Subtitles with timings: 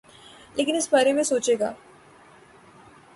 [0.55, 1.71] لیکن اس بارے میں سوچے گا۔